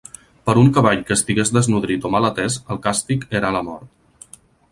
[0.49, 4.41] Per un cavall que estigués desnodrit o mal atès el càstig era la mort.